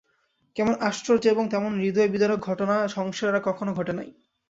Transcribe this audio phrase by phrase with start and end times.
[0.55, 4.09] তেমন আশ্চর্য এবং তেমন হৃদয়বিদারক ঘটনা সংসারে আর কখনো ঘটে নাই।